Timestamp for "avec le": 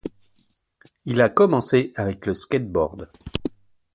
1.95-2.33